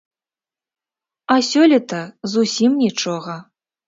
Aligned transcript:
А 1.35 1.37
сёлета 1.49 1.99
зусім 2.31 2.71
нічога. 2.85 3.37